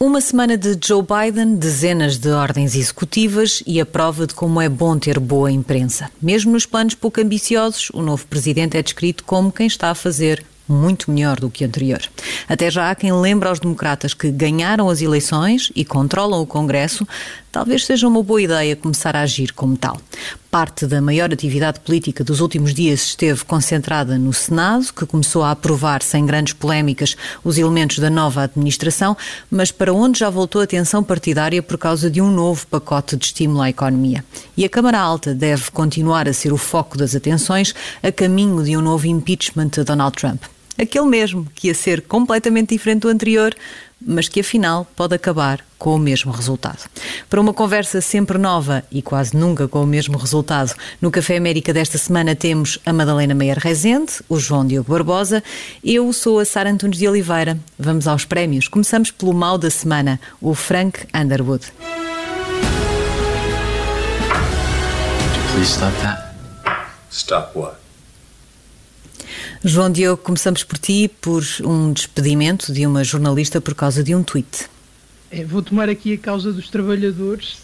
[0.00, 4.68] Uma semana de Joe Biden, dezenas de ordens executivas e a prova de como é
[4.68, 6.08] bom ter boa imprensa.
[6.22, 10.44] Mesmo nos planos pouco ambiciosos, o novo presidente é descrito como quem está a fazer
[10.68, 12.00] muito melhor do que o anterior.
[12.48, 17.06] Até já há quem lembra aos democratas que ganharam as eleições e controlam o Congresso,
[17.58, 20.00] talvez seja uma boa ideia começar a agir como tal.
[20.48, 25.50] Parte da maior atividade política dos últimos dias esteve concentrada no Senado, que começou a
[25.50, 29.16] aprovar sem grandes polémicas os elementos da nova administração,
[29.50, 33.24] mas para onde já voltou a atenção partidária por causa de um novo pacote de
[33.24, 34.24] estímulo à economia.
[34.56, 38.76] E a Câmara Alta deve continuar a ser o foco das atenções a caminho de
[38.76, 40.44] um novo impeachment de Donald Trump
[40.78, 43.52] aquele mesmo que ia ser completamente diferente do anterior,
[44.00, 46.88] mas que afinal pode acabar com o mesmo resultado.
[47.28, 51.72] Para uma conversa sempre nova e quase nunca com o mesmo resultado, no Café América
[51.72, 55.42] desta semana temos a Madalena Meyer Rezende, o João Diogo Barbosa,
[55.84, 57.58] eu sou a Sara Antunes de Oliveira.
[57.78, 58.68] Vamos aos prémios.
[58.68, 61.66] Começamos pelo mal da semana, o Frank Underwood.
[65.52, 66.28] Please stop that.
[67.10, 67.87] Stop what?
[69.68, 74.22] João Diogo, começamos por ti, por um despedimento de uma jornalista por causa de um
[74.22, 74.66] tweet.
[75.30, 77.58] É, vou tomar aqui a causa dos trabalhadores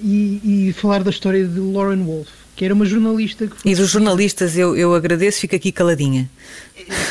[0.00, 3.70] e, e, falar da história de Lauren Wolf, que era uma jornalista que foi...
[3.70, 6.28] E dos jornalistas eu, eu agradeço, fico aqui caladinha.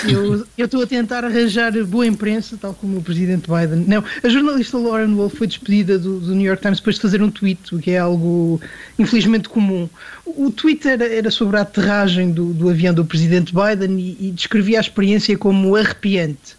[0.05, 3.85] Eu, eu estou a tentar arranjar boa imprensa, tal como o presidente Biden.
[3.87, 7.21] Não, a jornalista Lauren Wolf foi despedida do, do New York Times depois de fazer
[7.21, 8.59] um tweet, o que é algo
[8.99, 9.87] infelizmente comum.
[10.25, 14.31] O tweet era, era sobre a aterragem do, do avião do presidente Biden e, e
[14.31, 16.56] descrevia a experiência como arrepiante.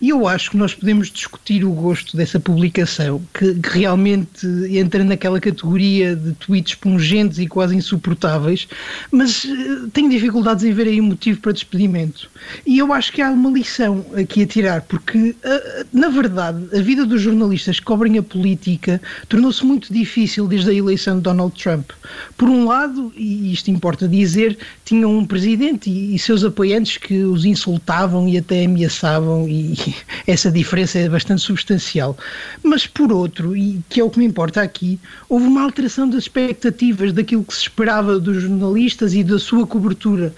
[0.00, 5.04] E eu acho que nós podemos discutir o gosto dessa publicação, que, que, realmente entra
[5.04, 8.66] naquela categoria de tweets pungentes e quase insuportáveis,
[9.12, 12.30] mas uh, tenho dificuldades em ver aí um motivo para despedimento.
[12.64, 16.80] E eu acho que há uma lição aqui a tirar, porque, uh, na verdade, a
[16.80, 21.54] vida dos jornalistas que cobrem a política tornou-se muito difícil desde a eleição de Donald
[21.62, 21.90] Trump.
[22.38, 27.22] Por um lado, e isto importa dizer, tinham um presidente e, e seus apoiantes que
[27.22, 29.89] os insultavam e até ameaçavam e
[30.26, 32.16] essa diferença é bastante substancial.
[32.62, 36.24] Mas por outro, e que é o que me importa aqui, houve uma alteração das
[36.24, 40.32] expectativas daquilo que se esperava dos jornalistas e da sua cobertura.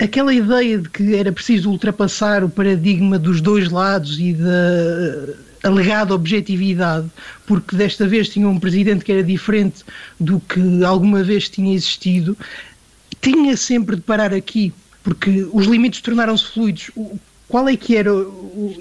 [0.00, 6.14] Aquela ideia de que era preciso ultrapassar o paradigma dos dois lados e da alegada
[6.14, 7.08] objetividade,
[7.46, 9.84] porque desta vez tinha um presidente que era diferente
[10.18, 12.36] do que alguma vez tinha existido,
[13.20, 14.72] tinha sempre de parar aqui,
[15.02, 16.90] porque os limites tornaram-se fluidos
[17.56, 18.10] qual é que era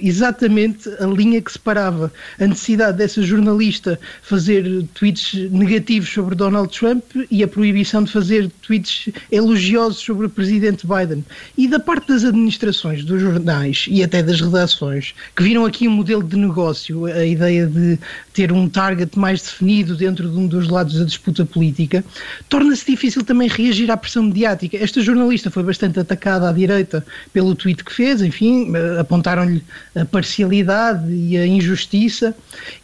[0.01, 7.01] exatamente a linha que separava a necessidade dessa jornalista fazer tweets negativos sobre Donald Trump
[7.31, 11.23] e a proibição de fazer tweets elogiosos sobre o presidente Biden.
[11.57, 15.91] E da parte das administrações, dos jornais e até das redações, que viram aqui um
[15.91, 17.97] modelo de negócio, a ideia de
[18.35, 22.03] ter um target mais definido dentro de um dos lados da disputa política,
[22.50, 24.78] torna-se difícil também reagir à pressão mediática.
[24.78, 29.63] Esta jornalista foi bastante atacada à direita pelo tweet que fez, enfim, apontaram-lhe
[29.96, 32.35] a parcialidade e a injustiça,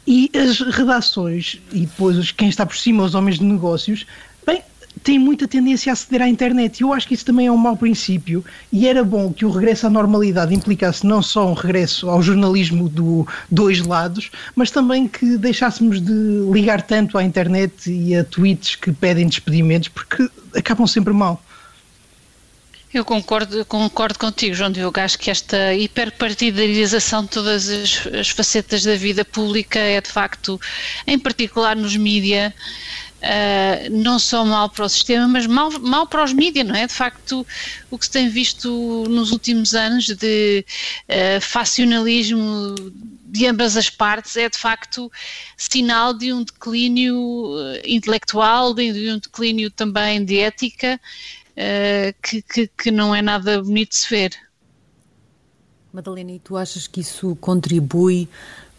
[0.08, 4.06] e as redações e depois quem está por cima, os homens de negócios,
[5.04, 6.80] têm muita tendência a aceder à internet.
[6.80, 9.50] E eu acho que isso também é um mau princípio e era bom que o
[9.50, 15.08] regresso à normalidade implicasse não só um regresso ao jornalismo do dois lados, mas também
[15.08, 16.14] que deixássemos de
[16.52, 21.42] ligar tanto à internet e a tweets que pedem despedimentos, porque acabam sempre mal.
[22.94, 25.00] Eu concordo, concordo contigo, João Diogo.
[25.00, 30.60] Acho que esta hiperpartidarização de todas as, as facetas da vida pública é de facto,
[31.08, 32.54] em particular nos mídia,
[33.22, 36.88] Uh, não só mal para o sistema, mas mal, mal para os mídias, não é?
[36.88, 37.46] De facto,
[37.92, 40.66] o que se tem visto nos últimos anos de
[41.08, 42.76] uh, facionalismo
[43.32, 45.10] de ambas as partes é de facto
[45.56, 51.00] sinal de um declínio uh, intelectual, de um declínio também de ética
[51.52, 54.32] uh, que, que, que não é nada bonito de se ver.
[55.94, 58.28] Madalena, e tu achas que isso contribui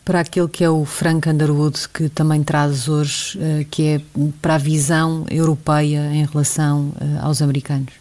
[0.05, 4.01] para aquele que é o Frank Underwood que também traz hoje, uh, que é
[4.41, 7.93] para a visão europeia em relação uh, aos americanos?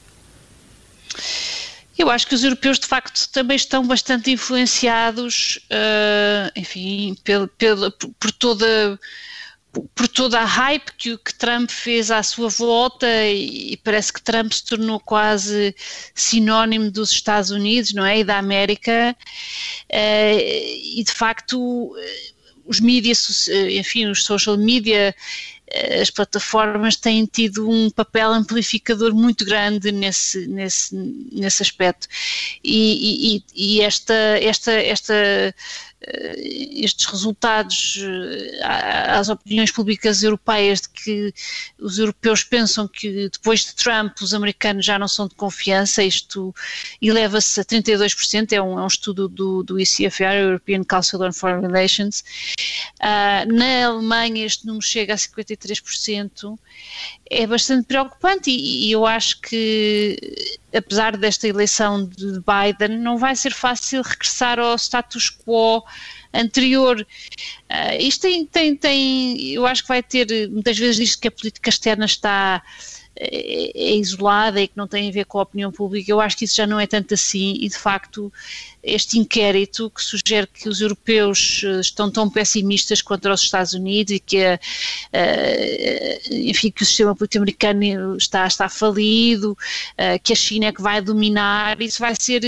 [1.98, 7.92] Eu acho que os europeus de facto também estão bastante influenciados, uh, enfim, pelo, pelo,
[7.92, 9.00] por toda
[9.95, 14.51] por toda a hype que, que Trump fez à sua volta e, parece que Trump
[14.51, 15.75] se tornou quase
[16.13, 18.19] sinónimo dos Estados Unidos, não é?
[18.19, 19.15] E da América
[19.91, 21.95] uh, e de facto
[22.65, 25.13] os mídias, enfim, os social media,
[26.01, 30.95] as plataformas têm tido um papel amplificador muito grande nesse, nesse,
[31.31, 32.07] nesse aspecto
[32.63, 35.13] e, e, e esta, esta, esta
[36.07, 38.00] estes resultados
[39.07, 41.33] às opiniões públicas europeias de que
[41.80, 46.53] os europeus pensam que depois de Trump os americanos já não são de confiança, isto
[47.01, 51.68] eleva-se a 32%, é um, é um estudo do, do ECFR, European Council on Foreign
[51.68, 52.24] Relations.
[53.00, 56.57] Uh, na Alemanha este número chega a 53%,
[57.30, 63.35] é bastante preocupante e, e eu acho que apesar desta eleição de Biden, não vai
[63.35, 65.83] ser fácil regressar ao status quo
[66.33, 67.06] anterior.
[67.69, 71.31] Uh, isto tem, tem, tem, eu acho que vai ter, muitas vezes diz que a
[71.31, 72.62] política externa está
[73.15, 76.38] é, é isolada e que não tem a ver com a opinião pública, eu acho
[76.38, 78.31] que isso já não é tanto assim e de facto
[78.83, 84.13] este inquérito que sugere que os europeus eh, estão tão pessimistas contra os Estados Unidos
[84.13, 84.59] e que, a, a,
[86.31, 89.57] enfim, que o sistema político americano está, está falido,
[90.23, 92.41] que a China é que vai dominar, isso vai ser,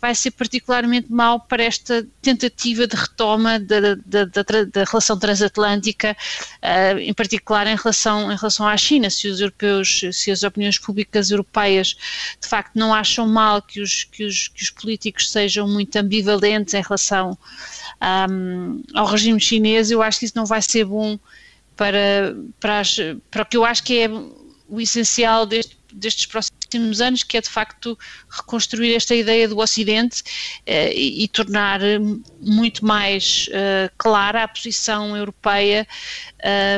[0.00, 6.16] vai ser particularmente mau para esta tentativa de retoma da, da, da, da relação transatlântica,
[7.00, 9.10] em particular em relação, em relação à China.
[9.10, 11.96] Se os europeus, se as opiniões públicas europeias
[12.40, 16.74] de facto não acham mal que os, que os, que os políticos sejam muito ambivalentes
[16.74, 17.36] em relação
[18.30, 21.18] um, ao regime chinês, eu acho que isso não vai ser bom
[21.76, 22.96] para, para, as,
[23.30, 24.08] para o que eu acho que é
[24.68, 27.98] o essencial deste, destes próximos anos, que é de facto
[28.28, 31.80] reconstruir esta ideia do Ocidente uh, e, e, tornar
[32.40, 35.86] muito mais uh, clara a posição europeia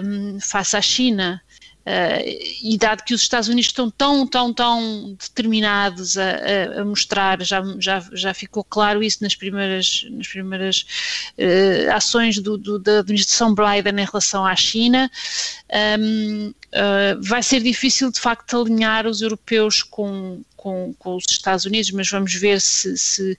[0.04, 1.42] um, face à China.
[1.88, 2.20] Uh,
[2.62, 6.32] e dado que os Estados Unidos estão tão, tão, tão determinados a,
[6.76, 10.84] a, a mostrar, já, já, já ficou claro isso nas primeiras, nas primeiras
[11.38, 15.10] uh, ações do, do, da administração Biden em relação à China,
[15.98, 21.24] um, uh, eh, vai ser difícil de facto alinhar os europeus com, com, com, os
[21.26, 23.38] Estados Unidos, mas vamos ver se, se,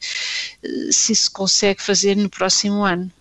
[0.92, 3.12] se isso consegue fazer no próximo ano.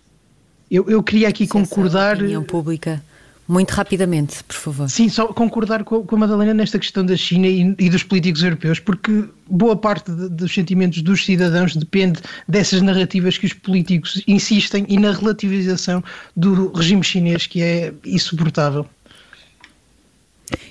[0.71, 2.13] Eu, eu queria aqui concordar.
[2.13, 3.03] A opinião pública
[3.49, 4.89] muito rapidamente, por favor.
[4.89, 8.79] Sim, só concordar com a Madalena nesta questão da China e, e dos políticos europeus,
[8.79, 14.85] porque boa parte de, dos sentimentos dos cidadãos depende dessas narrativas que os políticos insistem
[14.87, 16.03] e na relativização
[16.35, 18.85] do regime chinês, que é insuportável.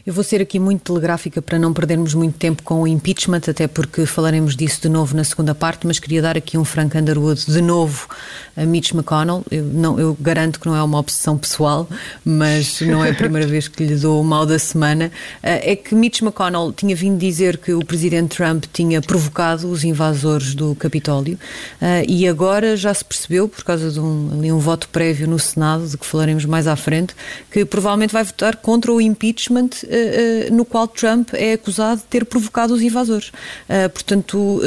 [0.07, 3.67] Eu vou ser aqui muito telegráfica para não perdermos muito tempo com o impeachment, até
[3.67, 7.45] porque falaremos disso de novo na segunda parte, mas queria dar aqui um Frank Underwood
[7.47, 8.09] de novo
[8.57, 9.45] a Mitch McConnell.
[9.51, 11.89] Eu, não, eu garanto que não é uma obsessão pessoal,
[12.25, 15.13] mas não é a primeira vez que lhe dou o mal da semana.
[15.43, 19.85] Eh, é que Mitch McConnell tinha vindo dizer que o presidente Trump tinha provocado os
[19.85, 21.39] invasores do Capitólio
[21.81, 25.39] eh, e agora já se percebeu, por causa de um, ali um voto prévio no
[25.39, 27.15] Senado, de que falaremos mais à frente,
[27.51, 32.25] que provavelmente vai votar contra o impeachment uh, no qual Trump é acusado de ter
[32.25, 33.29] provocado os invasores.
[33.69, 34.61] Uh, portanto,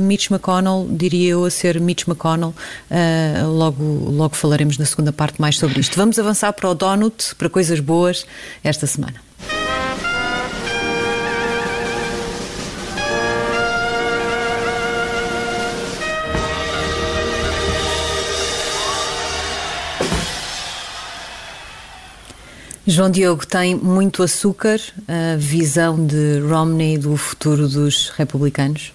[0.00, 2.54] Mitch McConnell, diria eu a ser Mitch McConnell,
[3.46, 5.96] logo, logo falaremos na segunda parte mais sobre isto.
[5.96, 8.26] Vamos avançar para o Donut, para coisas boas,
[8.62, 9.27] esta semana.
[22.90, 28.94] João Diogo tem muito açúcar, a visão de Romney do futuro dos republicanos?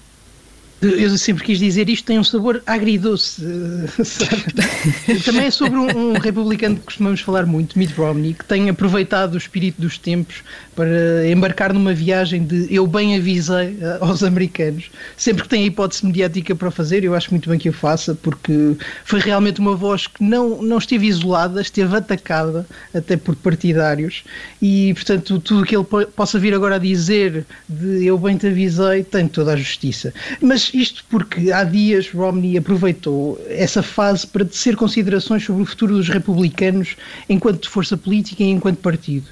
[0.83, 3.41] Eu sempre quis dizer isto tem um sabor agridoce.
[5.25, 9.35] Também é sobre um, um, republicano que costumamos falar muito, Mitt Romney, que tem aproveitado
[9.35, 10.43] o espírito dos tempos
[10.75, 14.89] para embarcar numa viagem de eu bem avisei eh, aos americanos.
[15.15, 18.15] Sempre que tem a hipótese mediática para fazer, eu acho muito bem que o faça,
[18.15, 18.75] porque
[19.05, 24.23] foi realmente uma voz que não, não esteve isolada, esteve atacada até por partidários
[24.61, 25.85] e, portanto, tudo o que ele
[26.15, 30.13] possa vir agora a dizer de eu bem te avisei tem toda a justiça.
[30.41, 35.95] Mas isto porque há dias Romney aproveitou essa fase para tecer considerações sobre o futuro
[35.95, 36.95] dos republicanos
[37.29, 39.25] enquanto força política e enquanto partido.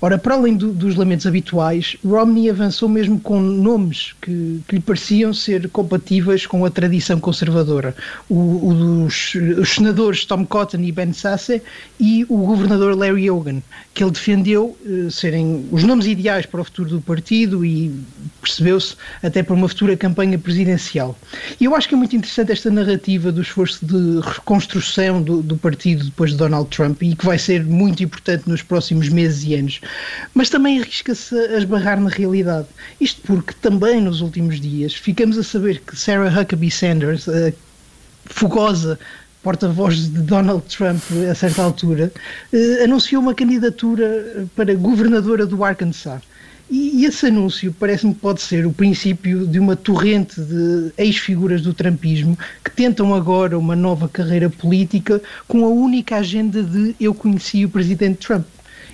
[0.00, 4.80] Ora, para além do, dos lamentos habituais, Romney avançou mesmo com nomes que, que lhe
[4.80, 7.94] pareciam ser compatíveis com a tradição conservadora.
[8.28, 11.62] O, o dos os senadores Tom Cotton e Ben Sasse
[11.98, 13.62] e o governador Larry Hogan,
[13.94, 17.92] que ele defendeu eh, serem os nomes ideais para o futuro do partido e
[18.40, 20.87] percebeu-se até para uma futura campanha presidencial.
[21.60, 25.56] E eu acho que é muito interessante esta narrativa do esforço de reconstrução do, do
[25.56, 29.54] partido depois de Donald Trump e que vai ser muito importante nos próximos meses e
[29.54, 29.80] anos.
[30.34, 32.66] Mas também arrisca-se a esbarrar na realidade.
[33.00, 37.52] Isto porque também nos últimos dias ficamos a saber que Sarah Huckabee Sanders, a
[38.26, 38.98] fogosa
[39.42, 42.12] porta-voz de Donald Trump a certa altura,
[42.52, 46.22] eh, anunciou uma candidatura para governadora do Arkansas.
[46.70, 51.72] E, esse anúncio parece-me que pode ser o princípio de uma torrente de ex-figuras do
[51.72, 57.64] Trumpismo que tentam agora uma nova carreira política com a única agenda de eu conheci
[57.64, 58.46] o presidente Trump.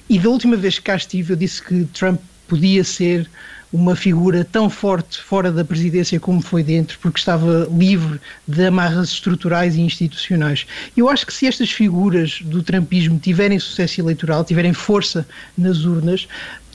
[0.09, 3.29] E da última vez que cá estive, eu disse que Trump podia ser
[3.75, 9.09] uma figura tão forte fora da presidência como foi dentro, porque estava livre de amarras
[9.09, 10.65] estruturais e institucionais.
[10.97, 15.27] Eu acho que se estas figuras do trumpismo tiverem sucesso eleitoral, tiverem força
[15.59, 16.29] nas urnas,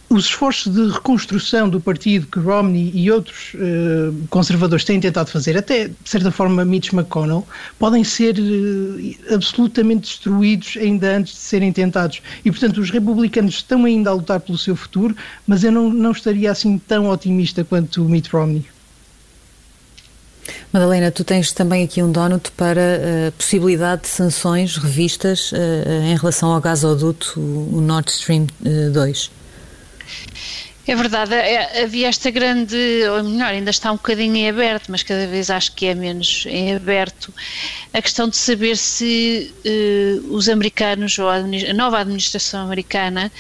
[0.10, 5.56] os esforços de reconstrução do partido que Romney e outros uh, conservadores têm tentado fazer,
[5.56, 7.48] até de certa forma Mitch McConnell,
[7.78, 12.24] podem ser uh, absolutamente destruídos ainda antes de serem tentados.
[12.44, 16.12] E, portanto, os republicanos estão ainda a lutar pelo seu futuro, mas eu não, não
[16.12, 18.66] estaria assim tão otimista quanto o Mitt Romney.
[20.74, 25.52] Madalena, tu tens também aqui um donut para a uh, possibilidade de sanções revistas
[26.04, 28.48] em relação ao gasoduto, o Nord Stream
[28.92, 29.39] 2.
[30.90, 32.76] É verdade, é, havia esta grande,
[33.16, 36.46] ou melhor, ainda está um bocadinho em aberto, mas cada vez acho que é menos
[36.48, 37.32] em aberto,
[37.94, 43.32] a questão de saber se uh, os americanos ou a, a, nova administração americana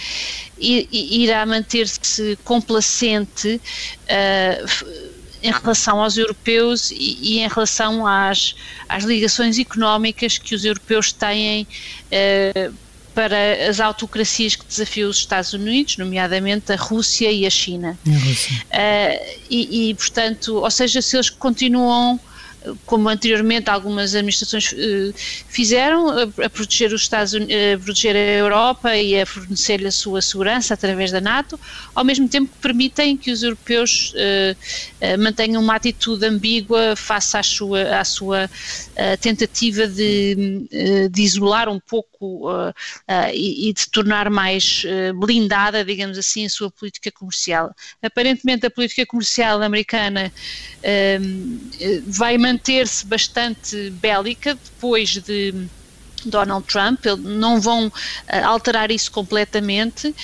[0.59, 3.59] irá manter-se complacente
[4.03, 4.95] uh,
[5.41, 8.53] em relação aos europeus e, e, em relação às,
[8.87, 11.67] às ligações económicas que os europeus têm
[12.11, 12.73] uh,
[13.19, 17.99] para as autocracias que desafiam os Estados Unidos, nomeadamente a Rússia e a China.
[18.07, 22.17] A uh, e, e, portanto, ou seja, se eles continuam
[22.85, 25.13] como anteriormente algumas administrações uh,
[25.47, 29.91] fizeram, a, a, proteger os Estados Unidos, a proteger a Europa e a fornecer-lhe a
[29.91, 31.59] sua segurança através da NATO,
[31.95, 37.37] ao mesmo tempo que permitem que os europeus uh, uh, mantenham uma atitude ambígua face
[37.37, 38.49] à sua, à sua
[39.21, 40.67] tentativa de,
[41.09, 42.18] de, isolar um pouco
[43.33, 44.83] e, e, de tornar mais
[45.15, 47.73] blindada, digamos assim, a sua política comercial.
[48.01, 50.31] Aparentemente a política comercial americana
[52.07, 55.69] vai manter manter-se bastante bélica depois de
[56.27, 57.91] Donald Trump, não vão uh,
[58.45, 60.15] alterar isso completamente, uh,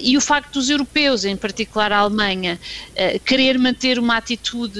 [0.00, 2.58] e o facto dos europeus, em particular a Alemanha,
[2.92, 4.78] uh, querer manter uma atitude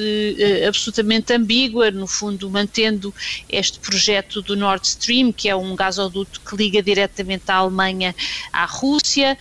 [0.67, 3.15] absolutamente ambígua, no fundo mantendo
[3.49, 8.15] este projeto do Nord Stream, que é um gasoduto que liga diretamente a Alemanha
[8.53, 9.37] à Rússia,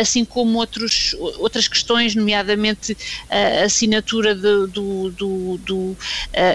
[0.00, 2.96] assim como outros, outras questões, nomeadamente
[3.30, 5.96] a assinatura de, do, do, do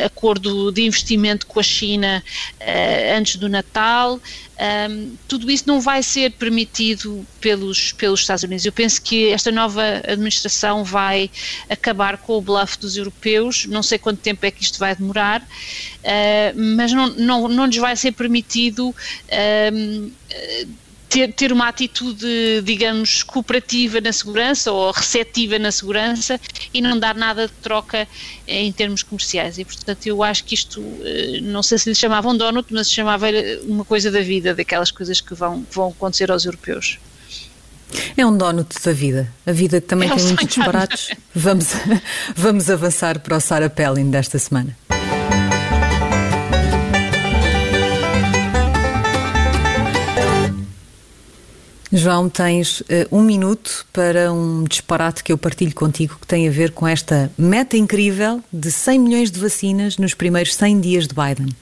[0.05, 2.23] acordo de investimento com a China
[3.15, 4.21] antes do Natal Natal,
[4.89, 8.65] um, tudo isso não vai ser permitido pelos, pelos Estados Unidos.
[8.65, 11.29] Eu penso que esta nova administração vai
[11.69, 15.41] acabar com o bluff dos europeus, não sei quanto tempo é que isto vai demorar,
[15.41, 18.95] uh, mas não, não, não lhes vai ser permitido.
[19.73, 20.11] Um,
[21.13, 22.25] ter, ter uma atitude,
[22.63, 26.41] digamos, cooperativa na segurança ou receptiva na segurança
[26.73, 28.07] e não dar nada de troca
[28.47, 29.59] em termos comerciais.
[29.59, 32.93] E, portanto, eu acho que isto, eh, não sei se lhe chamavam donut, mas se
[32.93, 33.27] chamava
[33.67, 36.97] uma coisa da vida, daquelas coisas que vão, vão acontecer aos europeus.
[38.17, 39.31] É um donut da vida.
[39.45, 41.11] A vida também é tem muitos disparates.
[41.35, 41.67] Vamos,
[42.35, 44.75] vamos avançar para o Sara Pellin desta semana.
[51.95, 56.51] João, tens uh, um minuto para um disparate que eu partilho contigo que tem a
[56.51, 61.13] ver com esta meta incrível de 100 milhões de vacinas nos primeiros 100 dias de
[61.13, 61.55] Biden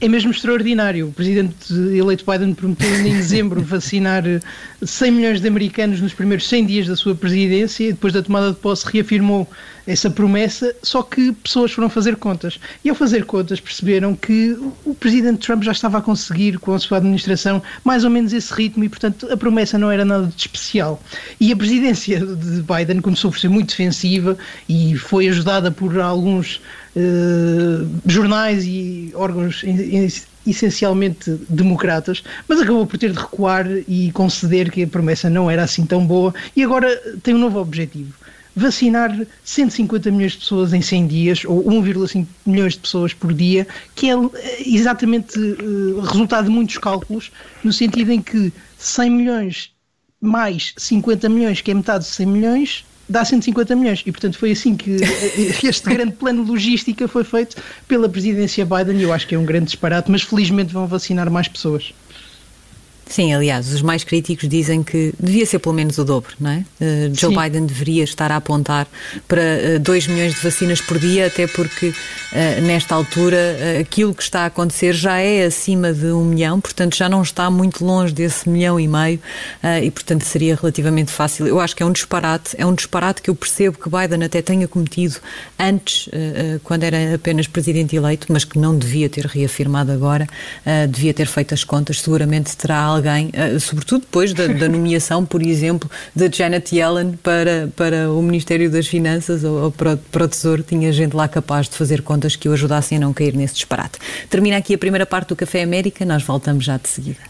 [0.00, 1.08] é mesmo extraordinário.
[1.08, 4.22] O presidente eleito Biden prometeu em dezembro vacinar
[4.82, 8.50] 100 milhões de americanos nos primeiros 100 dias da sua presidência e depois da tomada
[8.50, 9.48] de posse reafirmou
[9.88, 12.60] essa promessa, só que pessoas foram fazer contas.
[12.84, 16.78] E ao fazer contas perceberam que o presidente Trump já estava a conseguir com a
[16.78, 20.36] sua administração mais ou menos esse ritmo e, portanto, a promessa não era nada de
[20.36, 21.02] especial.
[21.40, 24.36] E a presidência de Biden começou por ser muito defensiva
[24.68, 26.87] e foi ajudada por alguns eh,
[28.06, 29.64] jornais e órgãos
[30.46, 35.64] essencialmente democratas, mas acabou por ter de recuar e conceder que a promessa não era
[35.64, 38.12] assim tão boa e agora tem um novo objetivo.
[38.56, 43.66] Vacinar 150 milhões de pessoas em 100 dias, ou 1,5 milhões de pessoas por dia,
[43.94, 44.14] que é
[44.66, 47.30] exatamente uh, resultado de muitos cálculos,
[47.62, 49.70] no sentido em que 100 milhões
[50.20, 54.02] mais 50 milhões, que é metade de 100 milhões, dá 150 milhões.
[54.04, 54.96] E, portanto, foi assim que
[55.66, 58.98] este grande plano logística foi feito pela presidência Biden.
[58.98, 61.92] E eu acho que é um grande disparate, mas felizmente vão vacinar mais pessoas.
[63.08, 66.64] Sim, aliás, os mais críticos dizem que devia ser pelo menos o dobro, não é?
[66.80, 67.40] Uh, Joe Sim.
[67.40, 68.86] Biden deveria estar a apontar
[69.26, 73.38] para uh, 2 milhões de vacinas por dia, até porque uh, nesta altura
[73.80, 77.50] aquilo que está a acontecer já é acima de um milhão, portanto já não está
[77.50, 79.20] muito longe desse milhão e meio
[79.82, 81.46] e, portanto, seria relativamente fácil.
[81.46, 84.42] Eu acho que é um disparate, é um disparate que eu percebo que Biden até
[84.42, 85.16] tenha cometido
[85.58, 86.08] antes,
[86.64, 90.26] quando era apenas presidente eleito, mas que não devia ter reafirmado agora,
[90.90, 95.42] devia ter feito as contas, seguramente terá alguém, eh, sobretudo depois da, da nomeação, por
[95.42, 100.28] exemplo, de Janet Yellen para, para o Ministério das Finanças ou, ou para, para o
[100.28, 103.54] Tesouro, tinha gente lá capaz de fazer contas que o ajudassem a não cair nesse
[103.54, 103.98] disparate.
[104.28, 107.20] Termina aqui a primeira parte do Café América, nós voltamos já de seguida.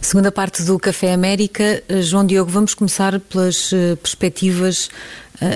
[0.00, 1.82] Segunda parte do Café América.
[1.88, 4.90] Eh, João Diogo, vamos começar pelas eh, perspectivas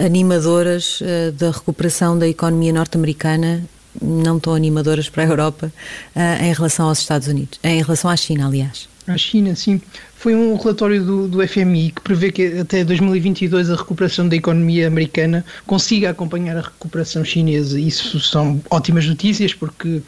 [0.04, 1.00] animadoras
[1.34, 3.62] da recuperação da economia norte-americana
[4.00, 5.72] não tão animadoras para a Europa
[6.14, 8.88] uh, em relação aos Estados Unidos, em relação à China, aliás.
[9.06, 9.80] À China, sim.
[10.18, 14.88] Foi um relatório do, do, FMI que prevê que até 2022 a recuperação da economia
[14.88, 17.78] americana consiga acompanhar a recuperação chinesa.
[17.78, 20.02] Isso são ótimas notícias porque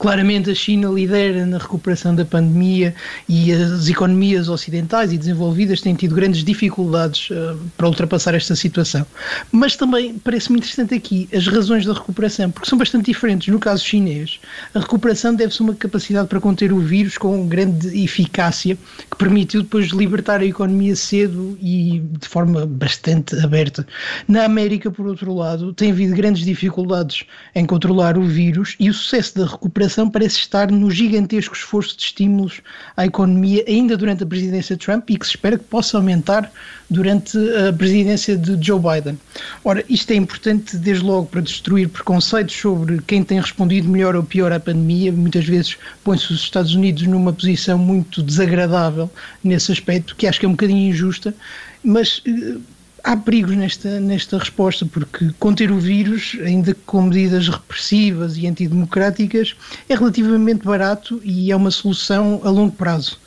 [0.00, 2.92] claramente a China lidera na recuperação da pandemia
[3.28, 9.06] e as economias ocidentais e desenvolvidas têm tido grandes dificuldades uh, para ultrapassar esta situação.
[9.52, 13.46] Mas também parece-me interessante aqui as razões da recuperação, porque são bastante diferentes.
[13.46, 14.40] No caso chinês,
[14.74, 18.76] a recuperação deve-se a uma capacidade para conter o vírus com grande eficácia
[19.08, 23.86] que permite permitiu depois libertar a economia cedo e de forma bastante aberta.
[24.26, 28.94] Na América, por outro lado, tem havido grandes dificuldades em controlar o vírus e o
[28.94, 32.60] sucesso da recuperação parece estar no gigantesco esforço de estímulos
[32.96, 36.50] à economia ainda durante a presidência de Trump e que se espera que possa aumentar
[36.92, 37.36] durante
[37.68, 39.18] a presidência de Joe Biden.
[39.64, 44.22] Ora, isto é importante desde logo para destruir preconceitos sobre quem tem respondido melhor ou
[44.22, 45.10] pior à pandemia.
[45.10, 49.10] Muitas vezes põe-se os Estados Unidos numa posição muito desagradável
[49.42, 51.34] nesse aspecto, que acho que é um bocadinho injusta,
[51.82, 52.60] mas uh,
[53.02, 59.56] há perigos nesta, nesta resposta, porque conter o vírus, ainda com medidas repressivas e antidemocráticas,
[59.88, 63.18] é relativamente barato e é uma solução a longo prazo.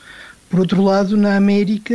[0.48, 1.94] Por outro lado, na América,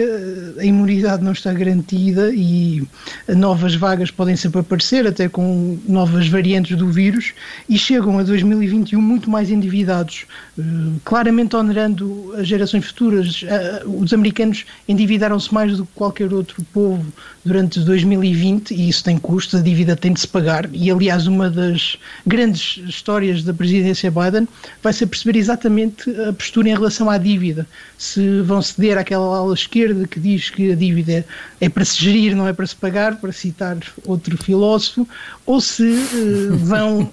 [0.60, 2.84] a imunidade não está garantida e
[3.30, 7.34] novas vagas podem sempre aparecer, até com novas variantes do vírus,
[7.70, 10.26] e chegam a 2021 muito mais endividados,
[10.60, 10.62] eh,
[11.06, 13.44] claramente onerando as gerações futuras.
[13.48, 17.06] Eh, os americanos endividaram-se mais do que qualquer outro povo
[17.46, 20.70] durante 2020 e isso tem custos, a dívida tem de se pagar.
[20.74, 24.48] E, aliás, uma das grandes histórias da presidência Biden
[24.84, 27.66] vai ser perceber exatamente a postura em relação à dívida.
[27.98, 31.26] Se vão ceder àquela ala esquerda que diz que a dívida
[31.60, 35.08] é para se gerir, não é para se pagar, para citar outro filósofo,
[35.46, 37.12] ou se uh, vão uh,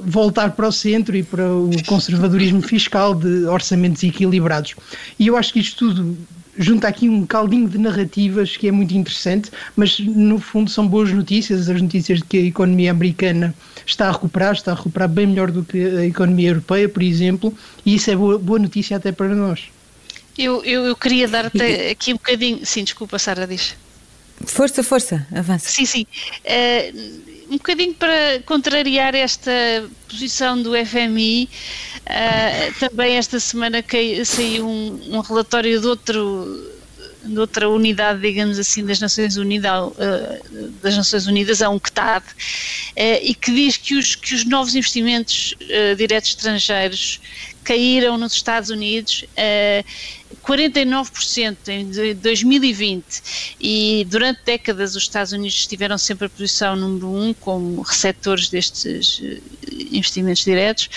[0.00, 4.74] voltar para o centro e para o conservadorismo fiscal de orçamentos equilibrados.
[5.18, 6.16] E eu acho que isto tudo
[6.56, 11.12] junta aqui um caldinho de narrativas que é muito interessante, mas no fundo são boas
[11.12, 13.54] notícias, as notícias de que a economia americana
[13.86, 17.52] está a recuperar, está a recuperar bem melhor do que a economia europeia, por exemplo,
[17.84, 19.73] e isso é boa, boa notícia até para nós.
[20.36, 22.64] Eu, eu, eu queria dar-te aqui um bocadinho.
[22.64, 23.74] Sim, desculpa, Sara, diz.
[24.46, 25.70] Força, força, avança.
[25.70, 26.06] Sim, sim.
[26.44, 29.50] Uh, um bocadinho para contrariar esta
[30.08, 33.84] posição do FMI, uh, eh, também esta semana
[34.24, 36.70] saiu um, um, relatório de outro
[37.22, 42.22] de outra unidade, digamos assim, das Nações Unidas, uh, das Nações Unidas, a UNCTAD,
[43.22, 45.54] e que diz que os, que os novos investimentos
[45.96, 47.18] diretos estrangeiros
[47.64, 49.84] caíram nos Estados Unidos uh,
[50.46, 53.04] 49% em 2020
[53.60, 59.20] e durante décadas os Estados Unidos estiveram sempre a posição número um como receptores destes
[59.22, 59.40] eh,
[59.90, 60.88] investimentos diretos.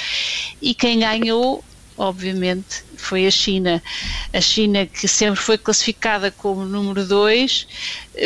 [0.62, 1.64] E quem ganhou
[1.98, 3.82] obviamente, foi a China.
[4.34, 7.68] A China, que sempre foi classificada como número 2,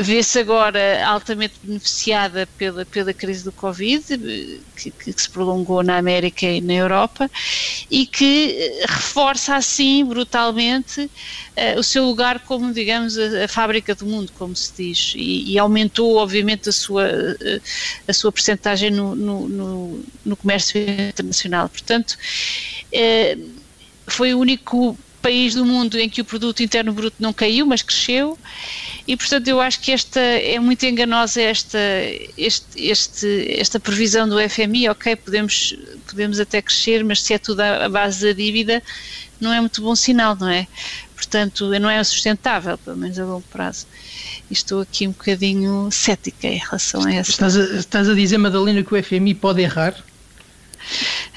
[0.02, 4.04] vê-se agora altamente beneficiada pela, pela crise do Covid,
[4.76, 7.30] que, que, se prolongou na América e na Europa,
[7.90, 13.94] e que eh, reforça assim brutalmente uh, o seu lugar como, digamos, a, a, fábrica
[13.94, 17.62] do mundo, como se diz, e, e aumentou, obviamente, a sua, uh,
[18.08, 21.70] a sua percentagem no, no, no, no comércio internacional.
[21.70, 22.18] Portanto,
[22.94, 23.61] uh,
[24.08, 27.82] foi o único país do mundo em que o produto interno bruto não caiu, mas
[27.82, 28.38] cresceu.
[29.08, 31.78] E portanto eu acho que esta é muito enganosa esta
[32.38, 35.76] este, este, esta previsão do FMI, OK, podemos
[36.08, 38.82] podemos até crescer, mas se é tudo à base da dívida,
[39.40, 40.68] não é muito bom sinal, não é?
[41.16, 43.86] Portanto, não é sustentável, pelo menos a longo prazo.
[44.50, 47.30] E estou aqui um bocadinho cética em relação a essa.
[47.30, 49.96] Estás a, estás a dizer, Madalena, que o FMI pode errar?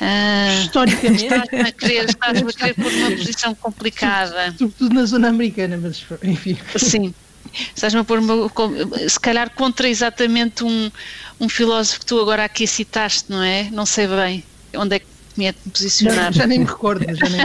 [0.00, 1.24] Uh, Historicamente.
[1.24, 4.54] Estás-me a querer, estás a querer pôr numa posição complicada.
[4.58, 6.58] Sobretudo na zona americana, mas enfim.
[6.76, 7.14] Sim.
[7.74, 8.48] Estás-me a pôr, uma,
[9.08, 10.90] se calhar, contra exatamente um,
[11.38, 13.68] um filósofo que tu agora aqui citaste, não é?
[13.70, 14.44] Não sei bem
[14.76, 16.32] onde é que me é de posicionar.
[16.32, 17.42] Já, já nem me recordo, já nem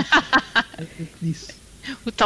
[1.21, 1.35] me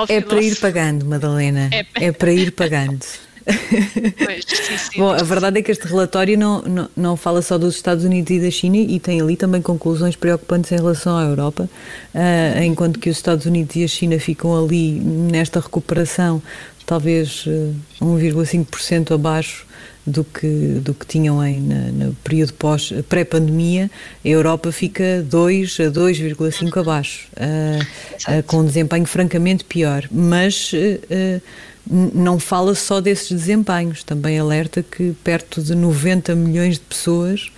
[0.10, 1.69] é para ir pagando, Madalena.
[1.72, 3.06] É, é para ir pagando.
[3.45, 7.58] Pois, sim, sim, Bom, a verdade é que este relatório não, não, não, fala só
[7.58, 11.23] dos Estados Unidos e da China e tem ali também conclusões preocupantes em relação à
[11.23, 11.69] Europa,
[12.13, 16.41] uh, enquanto que os Estados Unidos e a China ficam ali nesta recuperação,
[16.86, 19.65] talvez uh, ah, 1,5% abaixo
[20.06, 23.89] do que, do que tinham em, na, no período pós, pré-pandemia,
[24.23, 30.08] a Europa fica 2 a 2,5 abaixo, uh, uh, com um desempenho francamente pior.
[30.12, 31.41] Mas uh,
[31.86, 37.52] não fala só desses desempenhos, também alerta que perto de 90 milhões de pessoas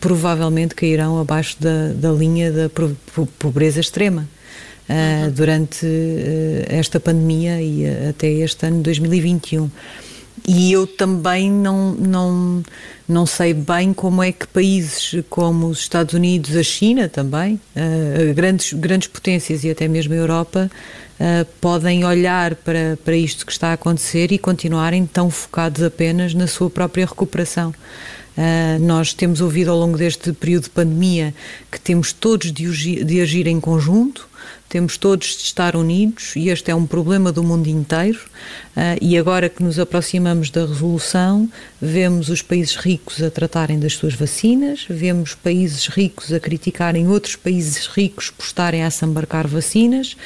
[0.00, 2.70] provavelmente cairão abaixo da, da linha da
[3.38, 4.26] pobreza extrema.
[4.90, 5.30] Uhum.
[5.32, 5.86] durante
[6.66, 9.70] esta pandemia e até este ano 2021.
[10.46, 12.62] E eu também não, não,
[13.06, 18.34] não sei bem como é que países como os Estados Unidos, a China também, uh,
[18.34, 20.70] grandes, grandes potências e até mesmo a Europa,
[21.20, 26.34] uh, podem olhar para, para isto que está a acontecer e continuarem tão focados apenas
[26.34, 27.74] na sua própria recuperação.
[28.36, 31.34] Uh, nós temos ouvido ao longo deste período de pandemia
[31.70, 34.28] que temos todos de, de agir em conjunto,
[34.68, 38.20] temos todos de estar unidos e este é um problema do mundo inteiro.
[38.78, 41.50] Uh, e agora que nos aproximamos da resolução,
[41.82, 47.34] vemos os países ricos a tratarem das suas vacinas, vemos países ricos a criticarem outros
[47.34, 50.16] países ricos por estarem a assambarcar vacinas.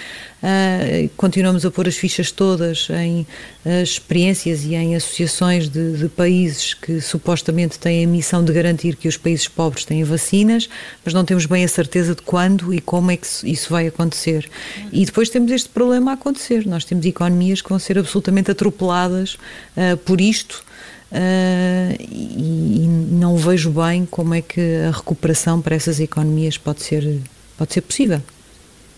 [0.42, 3.20] Uh, continuamos a pôr as fichas todas em
[3.64, 8.96] uh, experiências e em associações de, de, países que supostamente têm a missão de garantir
[8.96, 10.68] que os países pobres têm vacinas,
[11.04, 14.50] mas não temos bem a certeza de quando e como é que isso vai acontecer.
[14.90, 16.66] E depois temos este problema a acontecer.
[16.66, 19.34] Nós temos economias que vão ser absolutamente atropeladas
[19.76, 20.64] uh, por isto.
[21.10, 26.82] Uh, e, e, não vejo bem como é que a recuperação para essas economias pode
[26.82, 27.20] ser,
[27.58, 28.22] pode ser possível.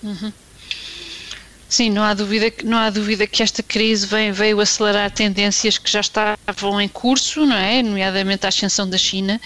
[0.00, 0.32] Uhum.
[1.74, 5.90] Sim, não há dúvida, não há dúvida que esta crise vem, veio acelerar tendências que
[5.90, 7.82] já estavam em curso, não é?
[7.82, 9.40] Nomeadamente a ascensão da China,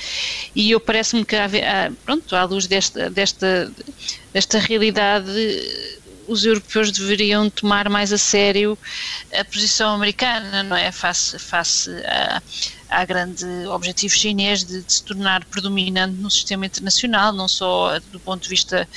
[0.54, 3.72] e eu parece-me que, há, pronto, à luz desta, desta,
[4.30, 5.30] desta realidade,
[6.28, 8.78] os europeus deveriam tomar mais a sério
[9.32, 10.92] a posição americana, não é?
[10.92, 12.40] Face, face a
[12.88, 18.18] há grande objetivo chinês de, de, se tornar predominante no sistema internacional, não só do
[18.18, 18.88] ponto de vista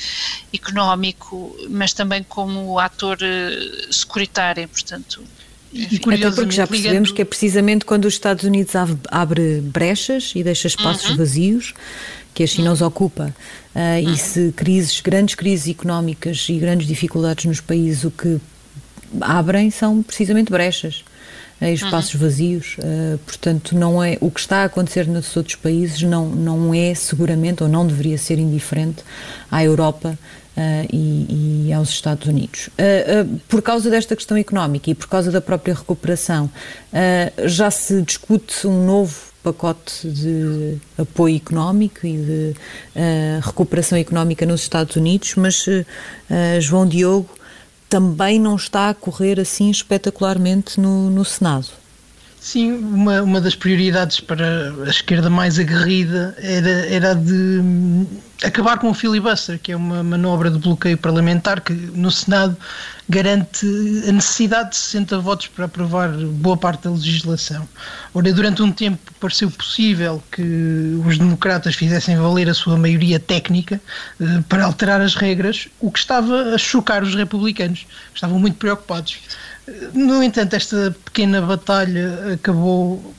[0.54, 5.24] económico, mas também como ator eh, securitário, portanto.
[5.74, 7.16] E Até porque já percebemos ligando...
[7.16, 8.74] que é precisamente quando os Estados Unidos
[9.10, 11.18] abre brechas e deixa espaços uhum.
[11.18, 11.74] vazios
[12.34, 12.74] que a China uhum.
[12.74, 13.34] os ocupa.
[13.76, 14.14] Uh, uhum.
[14.14, 18.40] E se crises, grandes crises económicas e grandes dificuldades nos países o que
[19.20, 21.04] abrem são precisamente brechas
[21.62, 22.22] em espaços uhum.
[22.22, 26.74] vazios, uh, portanto não é o que está a acontecer nos outros países não não
[26.74, 29.04] é seguramente ou não deveria ser indiferente
[29.50, 30.18] à Europa
[30.52, 32.68] Uh, e, e, aos Estados Unidos.
[32.68, 36.50] Uh, por causa desta questão económica e por causa da própria recuperação,
[37.46, 42.56] já se discute um novo pacote de apoio económico e de
[43.42, 45.66] recuperação económica nos Estados Unidos, mas
[46.60, 47.30] João Diogo
[47.90, 51.68] também não está a correr assim espetacularmente no, no Senado.
[52.44, 57.62] Sim, uma, uma das prioridades para a esquerda mais aguerrida era, era de
[58.44, 62.58] acabar com o filibuster, que é uma manobra de bloqueio parlamentar que no Senado
[63.08, 63.64] garante
[64.08, 67.70] a necessidade de 60 votos para aprovar boa parte da legislação.
[68.12, 70.42] Ora, durante um tempo pareceu possível que
[71.06, 73.80] os democratas fizessem valer a sua maioria técnica
[74.20, 79.20] eh, para alterar as regras, o que estava a chocar os republicanos, estavam muito preocupados.
[79.94, 83.14] No entanto, esta pequena batalha acabou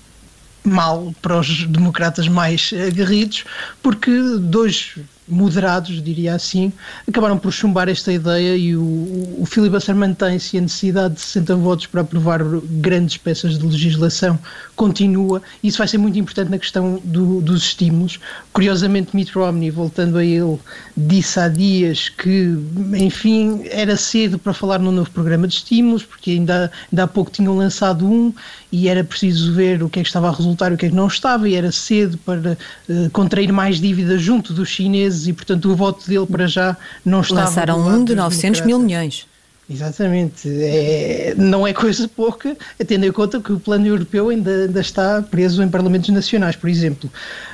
[0.65, 3.45] mal para os democratas mais aguerridos,
[3.83, 4.11] porque
[4.41, 4.95] dois
[5.29, 6.73] moderados, diria assim,
[7.09, 8.83] acabaram por chumbar esta ideia e o,
[9.39, 14.39] o filibuster mantém-se a necessidade de 60 votos para aprovar grandes peças de legislação
[14.75, 15.41] continua.
[15.63, 18.19] Isso vai ser muito importante na questão do, dos estímulos.
[18.53, 20.59] Curiosamente, Mitt Romney, voltando a ele,
[20.97, 22.57] disse há dias que,
[22.95, 27.31] enfim, era cedo para falar num novo programa de estímulos, porque ainda, ainda há pouco
[27.31, 28.33] tinham lançado um
[28.73, 30.89] e era preciso ver o que é que estava a resultar e o que é
[30.89, 32.57] que não estava, e era cedo para
[32.89, 37.21] uh, contrair mais dívidas junto dos chineses e, portanto, o voto dele para já não
[37.21, 37.43] estava.
[37.43, 39.27] Lançaram um de 900 mil milhões.
[39.71, 40.49] Exatamente.
[40.49, 45.23] É, não é coisa pouca, tendo em conta que o plano europeu ainda, ainda, está
[45.23, 47.11] preso em parlamentos nacionais, por exemplo.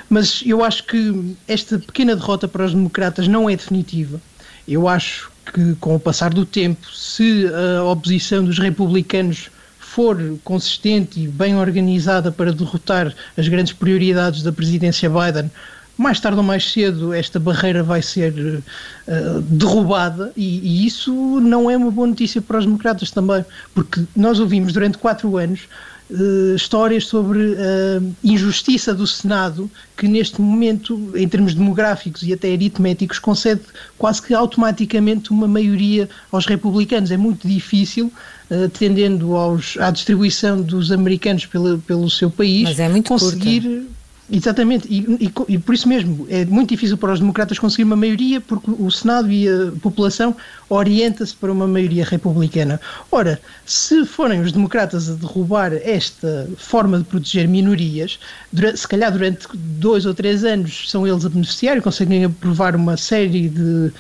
[0.09, 4.21] Mas eu acho que esta pequena derrota para os democratas não é definitiva.
[4.66, 7.47] Eu acho que, com o passar do tempo, se
[7.79, 14.53] a oposição dos republicanos for consistente e bem organizada para derrotar as grandes prioridades da
[14.53, 15.51] presidência Biden,
[15.98, 21.68] mais tarde ou mais cedo esta barreira vai ser uh, derrubada e, e, isso não
[21.68, 25.62] é uma boa notícia para os democratas também, porque nós ouvimos durante quatro anos
[26.08, 32.32] uh, histórias sobre a uh, injustiça do Senado que neste momento, em termos demográficos e
[32.32, 33.62] até aritméticos, concede
[33.98, 37.11] quase que automaticamente uma maioria aos republicanos.
[37.11, 38.12] É muito difícil,
[38.64, 43.62] atendendo aos, à distribuição dos americanos pelo, pelo seu país, é conseguir...
[43.62, 43.97] Curta
[44.30, 47.96] Exatamente, e, e, e, por isso mesmo é muito difícil para os democratas conseguir uma
[47.96, 50.36] maioria, porque o Senado e a população
[50.68, 52.78] orienta-se para uma maioria republicana.
[53.10, 58.20] Ora, se forem os democratas a derrubar esta forma de proteger minorias,
[58.52, 62.76] durante, se calhar durante dois ou três anos são eles a beneficiar e conseguem aprovar
[62.76, 63.90] uma série de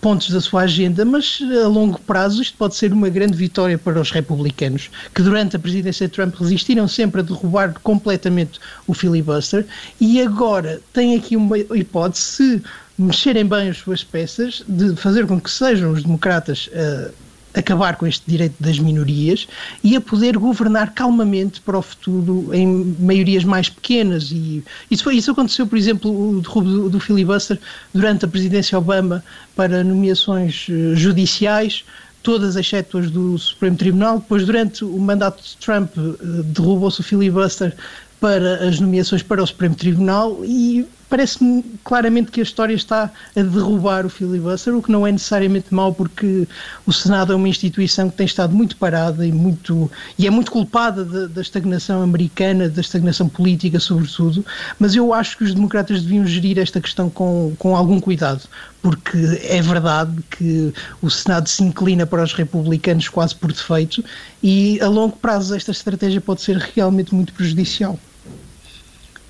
[0.00, 4.00] pontos da sua agenda, mas a longo prazo isto pode ser uma grande vitória para
[4.00, 9.66] os republicanos, que durante a presidência de Trump resistiram sempre a derrubar completamente o filibuster.
[10.00, 12.62] E agora têm aqui uma hipótese, se
[12.98, 17.12] mexerem bem as suas peças, de fazer com que sejam os democratas uh,
[17.56, 19.48] acabar com este direito das minorias
[19.82, 24.30] e a poder governar calmamente para o futuro em maiorias mais pequenas.
[24.30, 27.58] E isso, foi, isso aconteceu, por exemplo, o derrubo do, do filibuster
[27.94, 29.24] durante a presidência Obama
[29.56, 31.84] para nomeações eh, judiciais
[32.22, 34.18] todas exceto as do Supremo Tribunal.
[34.18, 37.74] Depois, durante o mandato de Trump, eh, derrubou-se o filibuster
[38.20, 43.42] para as nomeações para o Supremo Tribunal e parece-me claramente que a história está a
[43.42, 46.46] derrubar o filibuster, o que não é necessariamente mau porque
[46.84, 50.50] o Senado é uma instituição que tem estado muito parada e muito e é muito
[50.50, 54.44] culpada da, da estagnação americana, da estagnação política sobretudo,
[54.78, 58.42] mas eu acho que os democratas deviam gerir esta questão com, com algum cuidado,
[58.82, 64.04] porque é verdade que o Senado se inclina para os republicanos quase por defeito
[64.42, 67.98] e a longo prazo esta estratégia pode ser realmente muito prejudicial.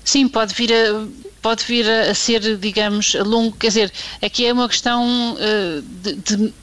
[0.03, 1.05] Sim, pode vir a
[1.41, 6.13] pode vir a, ser, digamos, a longo, quer dizer, aqui é uma questão uh, de,
[6.15, 6.53] de,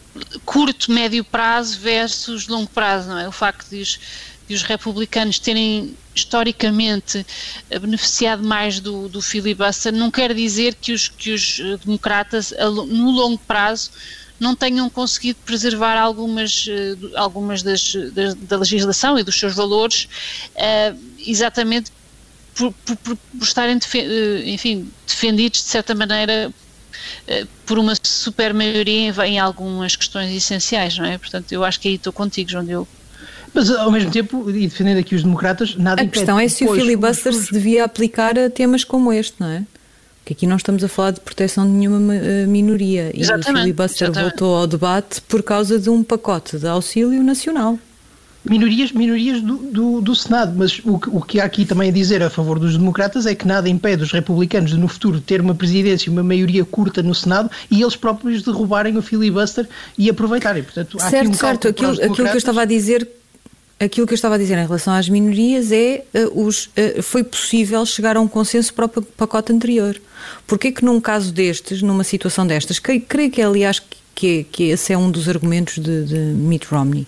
[0.45, 3.29] curto, médio prazo versus longo prazo, não é?
[3.29, 3.99] O facto de os,
[4.47, 7.27] de os republicanos terem historicamente
[7.81, 12.55] beneficiado mais do, do filibuster não quer dizer que os, que os democratas,
[12.87, 13.91] no longo prazo,
[14.39, 20.09] não tenham conseguido preservar algumas, eh, algumas das, das, da legislação e dos seus valores,
[20.55, 21.91] uh, exatamente
[22.55, 26.53] por, por, por estarem, eh, enfim, defendidos de certa maneira
[27.27, 31.19] eh, por uma super maioria em algumas questões essenciais, não é?
[31.19, 32.89] Portanto, eu acho que aí estou contigo, João Diogo.
[33.53, 36.75] Mas, ao mesmo tempo, e defendendo aqui os democratas, nada A questão é se o
[36.75, 39.65] filibuster se devia aplicar a temas como este, não é?
[40.19, 43.13] Porque aqui não estamos a falar de proteção de nenhuma eh, minoria.
[43.15, 44.31] E exatamente, o filibuster exatamente.
[44.31, 47.79] voltou ao debate por causa de um pacote de auxílio nacional
[48.45, 52.23] minorias, minorias do, do, do, Senado, mas o, o que há aqui também a dizer
[52.23, 55.55] a favor dos democratas é que nada impede os republicanos de no futuro ter uma
[55.55, 60.63] presidência e uma maioria curta no Senado e eles próprios derrubarem o filibuster e aproveitarem.
[60.63, 61.69] Portanto, há certo, aqui um certo.
[61.69, 63.09] Aquilo, aquilo que eu estava a dizer
[63.81, 67.25] aquilo que eu estava a dizer em relação às minorias é uh, os, uh, foi
[67.25, 70.01] possível chegar a um consenso para o pacote anterior.
[70.47, 73.83] Porquê que num caso destes, numa situação destas, creio, creio que aliás
[74.15, 77.07] que, que esse é um dos argumentos de, de Mitt Romney,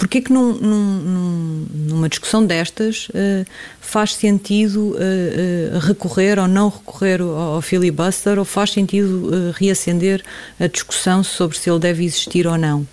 [0.00, 3.46] Porquê que num, num, numa discussão destas uh,
[3.82, 10.24] faz sentido uh, uh, recorrer ou não recorrer ao, ao filibuster ou faz sentido reacender
[10.58, 12.86] a discussão sobre se ele deve existir ou não?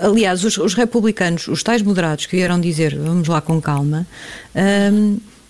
[0.00, 4.06] aliás, os, os, republicanos, os tais moderados que vieram dizer vamos lá com calma,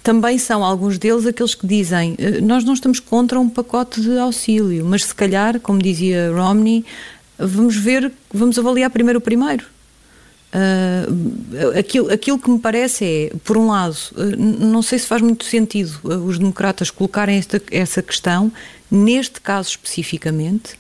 [0.03, 4.85] também são alguns deles aqueles que dizem nós não estamos contra um pacote de auxílio,
[4.85, 6.85] mas se calhar, como dizia Romney,
[7.41, 9.65] vamos ver, vamos avaliar primeiro o primeiro.
[10.53, 15.23] Uh, aquilo, aquilo que me parece é, por um lado, uh, não sei se faz
[15.23, 18.51] muito sentido uh, os democratas colocarem esta, essa questão,
[18.91, 20.77] neste caso especificamente,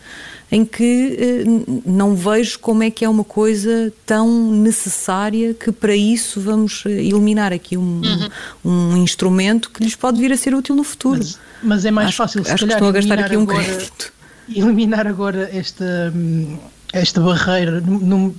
[0.51, 1.45] em que
[1.87, 7.53] não vejo como é que é uma coisa tão necessária que para isso vamos eliminar
[7.53, 8.33] aqui um, uhum.
[8.65, 11.21] um instrumento que lhes pode vir a ser útil no futuro.
[11.21, 13.63] Mas, mas é mais acho, fácil, se acho que estou a gastar aqui um agora,
[13.63, 14.13] crédito.
[14.55, 16.13] Eliminar agora esta.
[16.15, 16.59] Hum,
[16.93, 17.83] esta barreira,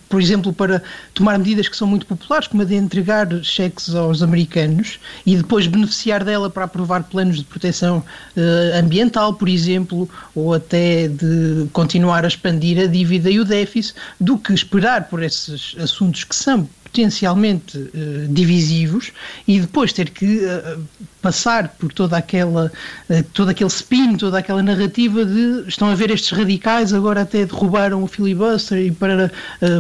[0.10, 0.82] por exemplo, para
[1.14, 5.68] tomar medidas que são muito populares, como a de entregar cheques aos americanos e depois
[5.68, 12.26] beneficiar dela para aprovar planos de proteção uh, ambiental, por exemplo, ou até de continuar
[12.26, 16.68] a expandir a dívida e o déficit, do que esperar por esses assuntos que são
[16.84, 19.14] potencialmente uh, divisivos
[19.48, 20.86] e depois ter que uh,
[21.22, 22.72] passar por toda aquela,
[23.10, 27.46] uh, todo aquele spin, toda aquela narrativa de estão a ver estes radicais agora até
[27.46, 29.32] derrubaram o filibuster e para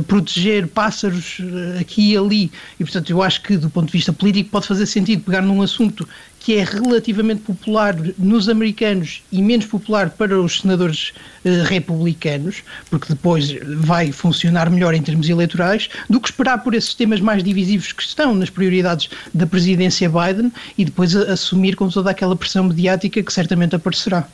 [0.07, 1.37] proteger pássaros
[1.79, 2.51] aqui e ali.
[2.79, 5.61] E portanto eu acho que do ponto de vista político pode fazer sentido pegar num
[5.61, 6.07] assunto
[6.41, 11.13] que é relativamente popular nos americanos e menos popular para os senadores
[11.45, 16.95] eh, republicanos, porque depois vai funcionar melhor em termos eleitorais, do que esperar por esses
[16.95, 21.89] temas mais divisivos que estão nas prioridades da presidência Biden e depois a, assumir com
[21.89, 24.27] toda aquela pressão mediática que certamente aparecerá.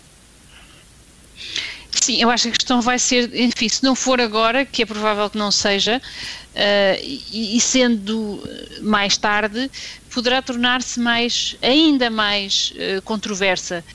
[1.91, 4.85] Sim, eu acho que a questão vai ser, enfim, se não for agora, que é
[4.85, 8.41] provável que não seja, uh, e, e, sendo
[8.81, 9.69] mais tarde,
[10.17, 13.85] poderá tornar-se mais, ainda mais uh, controversa.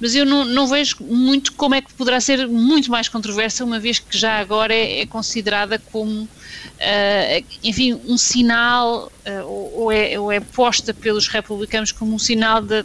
[0.00, 3.78] Mas eu não, não, vejo muito como é que poderá ser muito mais controversa, uma
[3.78, 9.12] vez que já agora é, é considerada como, uh, enfim, um sinal,
[9.44, 12.82] ou, ou, é, ou é posta pelos republicanos como um sinal de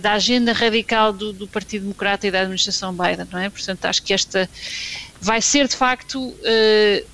[0.00, 3.48] da agenda radical do, do, Partido Democrata e da administração Biden, não é?
[3.48, 4.48] Portanto, acho que esta
[5.20, 7.06] vai ser de facto uh,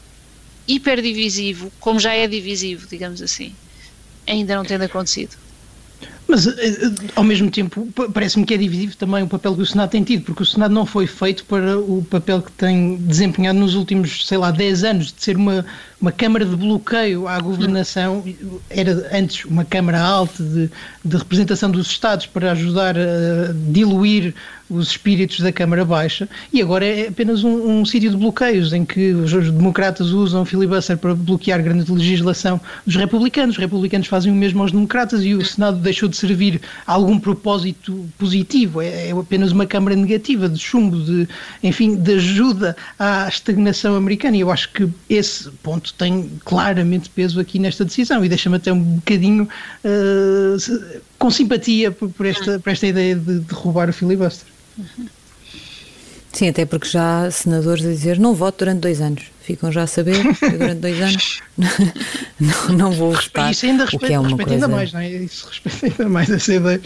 [0.69, 3.55] hiperdivisivo, como já é divisivo, digamos assim,
[4.27, 5.37] ainda não tendo acontecido.
[6.27, 9.67] Mas, eh, eh, ao mesmo tempo, parece-me que é divisivo também o papel que o
[9.67, 13.59] Senado tem tido, porque o Senado não foi feito para o papel que tem desempenhado
[13.59, 15.65] nos últimos, sei lá, 10 anos, de ser uma,
[16.01, 18.25] uma Câmara de bloqueio à governação.
[18.71, 20.71] Era antes uma Câmara alta de,
[21.05, 24.35] de representação dos Estados para ajudar a diluir
[24.69, 28.85] os espíritos da Câmara Baixa e agora é apenas um, um sítio de bloqueios em
[28.85, 33.57] que os, democratas usam filibuster para bloquear grande legislação dos republicanos.
[33.57, 37.19] Os republicanos fazem o mesmo aos democratas e o Senado deixou de servir a algum
[37.19, 38.81] propósito positivo.
[38.81, 41.29] É, é apenas uma Câmara negativa de chumbo, de,
[41.63, 44.37] enfim, de ajuda à estagnação americana.
[44.37, 48.73] E eu acho que esse ponto tem claramente peso aqui nesta decisão e deixa-me até
[48.73, 49.49] um bocadinho
[49.85, 54.47] uh, com simpatia por, por, esta, por esta ideia de derrubar o filibuster.
[56.35, 59.23] Sim, até porque já há senadores a dizer não voto durante dois anos.
[59.43, 61.41] Ficam já a saber que durante dois anos
[62.41, 63.51] não, não vou votar.
[63.51, 64.65] Isso ainda respeita, o que é uma respeita coisa...
[64.67, 65.09] ainda mais, não é?
[65.11, 66.81] Isso respeita ainda mais essa ideia.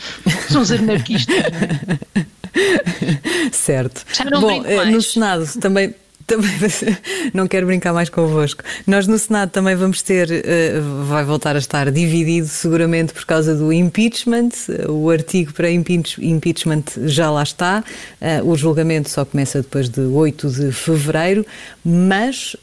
[0.50, 2.26] São os anarquistas, não é?
[3.52, 4.04] Certo.
[4.40, 5.94] Bom, eh, no Senado também
[6.28, 6.50] também
[7.34, 8.62] não quero brincar mais convosco.
[8.86, 13.56] Nós no Senado também vamos ter, uh, vai voltar a estar dividido seguramente por causa
[13.56, 14.50] do impeachment.
[14.88, 17.82] O artigo para impeachment já lá está.
[18.20, 21.44] Uh, o julgamento só começa depois de 8 de fevereiro,
[21.84, 22.54] mas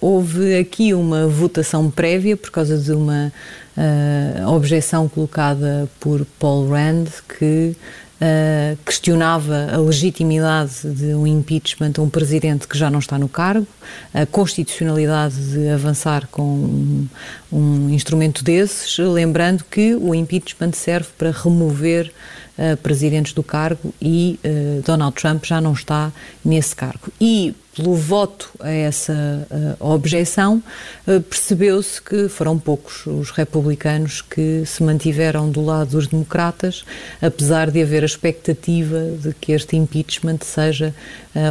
[0.00, 3.32] houve aqui uma votação prévia por causa de uma
[4.46, 7.06] objeção colocada por Paul Rand
[7.38, 7.76] que
[8.20, 13.28] uh, questionava a legitimidade de um impeachment a um presidente que já não está no
[13.28, 13.66] cargo,
[14.12, 17.08] a constitucionalidade de avançar com um,
[17.52, 22.12] um instrumento desses, lembrando que o impeachment serve para remover
[22.58, 26.12] uh, presidentes do cargo e uh, Donald Trump já não está
[26.44, 27.12] nesse cargo.
[27.20, 29.12] E pelo voto a essa
[29.80, 30.62] uh, objeção,
[31.28, 36.84] percebeu-se que foram poucos os republicanos que se mantiveram do lado dos democratas,
[37.20, 40.94] apesar de haver a expectativa de que este impeachment seja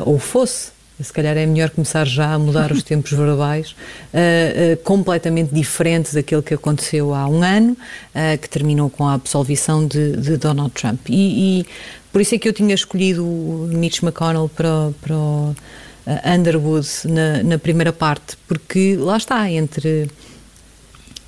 [0.06, 0.72] ou fosse
[1.04, 3.74] se calhar é melhor começar já a mudar os tempos verbais, uh,
[4.74, 9.86] uh, completamente diferente daquele que aconteceu há um ano, uh, que terminou com a absolvição
[9.86, 11.10] de, de Donald Trump.
[11.10, 11.66] E, e,
[12.12, 13.24] por isso é que eu tinha escolhido
[13.72, 15.56] Mitch McConnell para, para o
[16.26, 20.10] Underwood na, na primeira parte, porque lá está, entre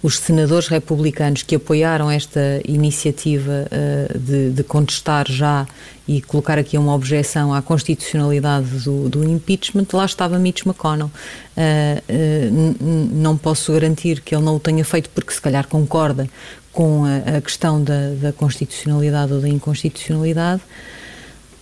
[0.05, 5.65] os senadores republicanos que apoiaram esta iniciativa uh, de, de, contestar já
[6.07, 11.07] e colocar aqui uma objeção à constitucionalidade do, do impeachment, lá estava Mitch McConnell.
[11.07, 11.09] Uh,
[11.57, 16.29] uh, não posso garantir que ele não o tenha feito porque se calhar concorda
[16.71, 20.61] com a, a questão da, da constitucionalidade ou da inconstitucionalidade,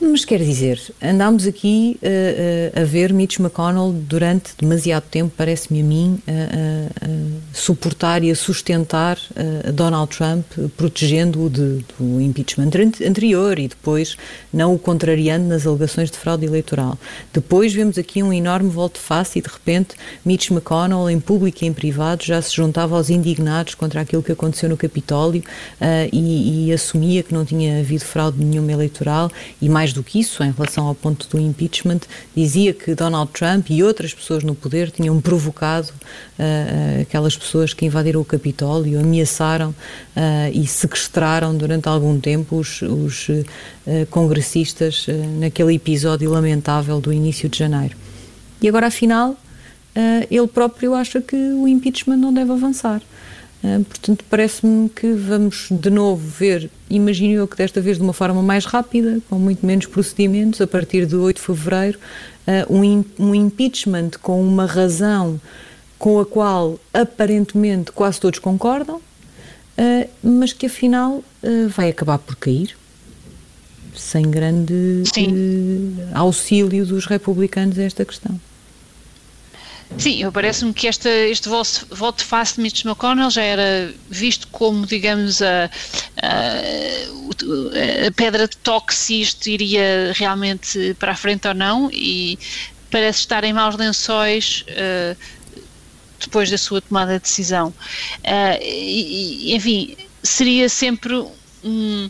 [0.10, 5.82] mas quer dizer, andámos aqui uh, uh, a ver Mitch McConnell durante demasiado tempo, parece-me
[5.82, 12.72] a mim, a, suportar e a sustentar uh, Donald Trump, protegendo-o do impeachment
[13.06, 14.18] anterior e depois
[14.52, 16.98] não o contrariando nas alegações de fraude eleitoral.
[17.32, 21.68] Depois vemos aqui um enorme volte face e de repente Mitch McConnell, em público e
[21.68, 25.44] em privado, já se juntava aos indignados contra aquilo que aconteceu no Capitólio
[26.12, 29.32] e, e assumia que não tinha havido fraude nenhuma eleitoral
[29.62, 32.02] e mais do que isso, em relação ao ponto do impeachment,
[32.36, 37.86] dizia que Donald Trump e outras pessoas no poder tinham provocado uh, aquelas pessoas que
[37.86, 39.76] invadiram o Capitólio, ameaçaram uh,
[40.54, 43.46] e sequestraram durante algum tempo os, os uh,
[44.10, 45.06] congressistas
[45.40, 47.96] naquele episódio lamentável do início de janeiro.
[48.62, 49.36] E agora, afinal,
[50.32, 53.02] ele próprio acha que o impeachment não deve avançar.
[53.64, 58.12] Ah, portanto, parece-me que vamos de novo ver, imagino eu que desta vez de uma
[58.12, 61.98] forma mais rápida, com muito menos procedimentos, a partir de 8 de fevereiro,
[62.46, 65.40] ah, um impeachment com uma razão
[65.98, 69.00] com a qual aparentemente quase todos concordam,
[69.78, 71.24] ah, mas que afinal
[71.70, 72.76] vai acabar por cair,
[73.96, 75.96] sem grande Sim.
[76.14, 78.40] auxílio dos republicanos a esta questão.
[79.98, 84.86] Sim, parece-me que esta, este voto de face de Mitch McConnell já era visto como,
[84.86, 85.70] digamos, a,
[86.22, 92.38] a, a pedra de toque se isto iria realmente para a frente ou não e
[92.92, 95.18] parece estar em maus lençóis uh,
[96.20, 97.70] depois da sua tomada de decisão.
[97.70, 101.14] Uh, e, enfim, seria sempre
[101.64, 102.10] um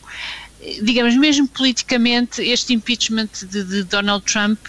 [0.81, 4.59] digamos, mesmo politicamente, este impeachment de, de, Donald Trump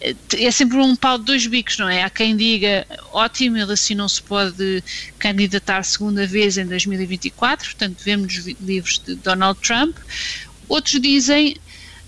[0.00, 2.02] eh, é sempre um pau de dois bicos, não é?
[2.02, 4.82] Há quem diga, ótimo, ele assim não se pode
[5.18, 9.96] candidatar segunda vez em 2024, portanto, vemos livros de Donald Trump.
[10.68, 11.56] Outros dizem,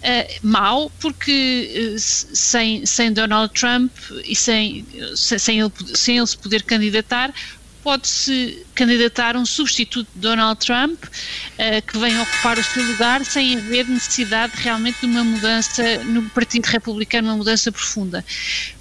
[0.00, 3.92] Uh, mau, porque uh, sem, sem Donald Trump
[4.24, 7.34] e sem, sem, ele, sem ele se poder candidatar,
[7.82, 13.56] pode-se candidatar um substituto de Donald Trump uh, que venha ocupar o seu lugar sem
[13.56, 18.24] haver necessidade realmente de uma mudança no Partido Republicano, uma mudança profunda.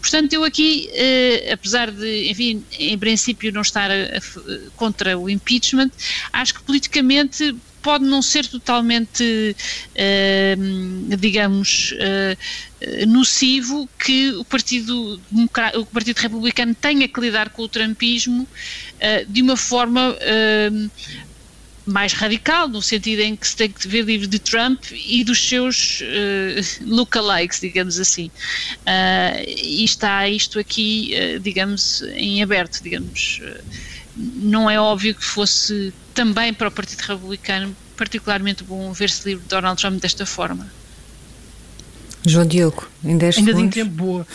[0.02, 4.20] Portanto, eu aqui, uh, apesar de, enfim, em princípio não estar a, a,
[4.76, 5.92] contra o impeachment,
[6.34, 9.56] acho que politicamente pode não ser totalmente,
[9.96, 15.20] uh, digamos, uh, nocivo que o Partido,
[15.76, 20.16] o Partido Republicano tenha que lidar com o trumpismo uh, de uma forma
[21.90, 25.40] mais radical, no sentido em que se tem que ver livre de Trump e dos
[25.48, 28.28] seus uh, lookalikes, digamos assim.
[28.82, 33.42] Uh, e está isto aqui, uh, digamos, em aberto, digamos.
[34.20, 39.50] Não é óbvio que fosse também para o Partido Republicano particularmente bom ver-se livre de
[39.50, 40.72] Donald Trump desta forma.
[42.26, 43.74] João Diogo, em 10 Ainda segundos.
[43.74, 44.28] tenho tempo boa.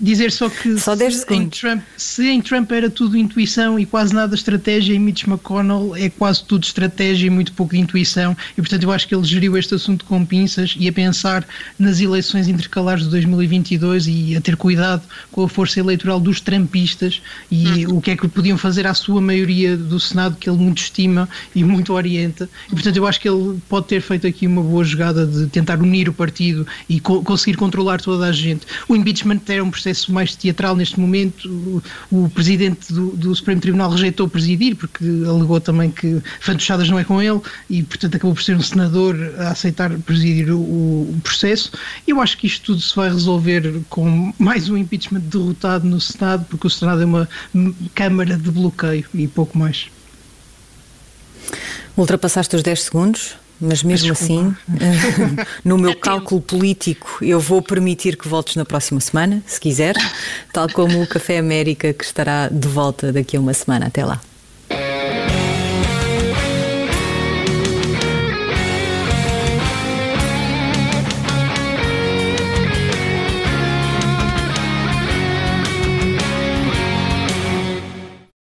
[0.00, 3.86] Dizer só que só 10 se, em Trump, se em Trump era tudo intuição e
[3.86, 8.36] quase nada estratégia, em Mitch McConnell é quase tudo estratégia e muito pouco intuição.
[8.52, 11.46] E portanto eu acho que ele geriu este assunto com pinças e a pensar
[11.78, 15.02] nas eleições intercalares de 2022 e a ter cuidado
[15.32, 17.98] com a força eleitoral dos trumpistas e uhum.
[17.98, 21.28] o que é que podiam fazer à sua maioria do Senado, que ele muito estima
[21.54, 22.48] e muito orienta.
[22.68, 25.80] E portanto eu acho que ele pode ter feito aqui uma boa jogada de tentar
[25.80, 28.66] unir o partido e co conseguir controlar toda a gente.
[28.88, 31.48] O impeachment era um processo mais teatral neste momento.
[32.10, 36.98] O, o presidente do, do, Supremo Tribunal rejeitou presidir, porque alegou também que fantochadas não
[36.98, 41.20] é com ele e, portanto, acabou por ser um senador a aceitar presidir o, o
[41.22, 41.72] processo.
[42.06, 46.44] Eu acho que isto tudo se vai resolver com mais um impeachment derrotado no Senado,
[46.48, 47.28] porque o Senado é uma
[47.94, 49.88] câmara de bloqueio e pouco mais.
[51.96, 53.34] Ultrapassaste os 10 segundos?
[53.60, 54.54] Mas mesmo assim,
[55.64, 59.94] no meu cálculo político, eu vou permitir que voltes na próxima semana, se quiser,
[60.52, 63.86] tal como o Café América, que estará de volta daqui a uma semana.
[63.86, 64.20] Até lá.